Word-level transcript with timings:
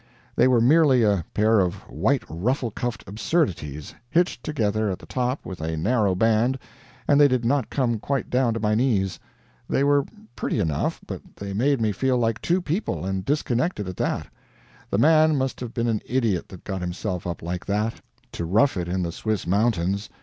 They 0.35 0.47
were 0.47 0.61
merely 0.61 1.03
a 1.03 1.23
pair 1.31 1.59
of 1.59 1.75
white 1.87 2.23
ruffle 2.27 2.71
cuffed 2.71 3.03
absurdities, 3.05 3.93
hitched 4.09 4.43
together 4.43 4.89
at 4.89 4.97
the 4.97 5.05
top 5.05 5.45
with 5.45 5.61
a 5.61 5.77
narrow 5.77 6.15
band, 6.15 6.57
and 7.07 7.21
they 7.21 7.27
did 7.27 7.45
not 7.45 7.69
come 7.69 7.99
quite 7.99 8.31
down 8.31 8.55
to 8.55 8.59
my 8.59 8.73
knees. 8.73 9.19
They 9.69 9.83
were 9.83 10.05
pretty 10.35 10.57
enough, 10.59 11.01
but 11.05 11.21
they 11.35 11.53
made 11.53 11.79
me 11.79 11.91
feel 11.91 12.17
like 12.17 12.41
two 12.41 12.63
people, 12.63 13.05
and 13.05 13.23
disconnected 13.23 13.87
at 13.87 13.97
that. 13.97 14.25
The 14.89 14.97
man 14.97 15.35
must 15.37 15.59
have 15.59 15.71
been 15.71 15.87
an 15.87 16.01
idiot 16.07 16.49
that 16.49 16.63
got 16.63 16.81
himself 16.81 17.27
up 17.27 17.43
like 17.43 17.67
that, 17.67 18.01
to 18.31 18.43
rough 18.45 18.77
it 18.77 18.87
in 18.87 19.03
the 19.03 19.11
Swiss 19.11 19.45
mountains. 19.45 20.09